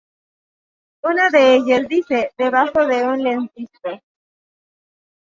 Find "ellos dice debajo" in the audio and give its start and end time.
1.57-2.87